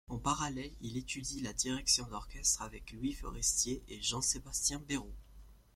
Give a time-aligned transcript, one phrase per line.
[0.07, 5.13] En parallèle, il étudie la direction d'orchestre avec Louis Fourestier et Jean-Sébastien Béreau.